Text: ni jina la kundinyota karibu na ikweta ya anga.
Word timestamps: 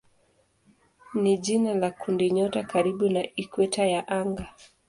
ni 1.13 1.37
jina 1.37 1.73
la 1.73 1.91
kundinyota 1.91 2.63
karibu 2.63 3.09
na 3.09 3.23
ikweta 3.35 3.85
ya 3.85 4.07
anga. 4.07 4.47